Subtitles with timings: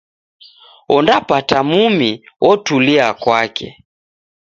[0.95, 2.11] Ondapata mumi,
[2.49, 3.69] otulia kwake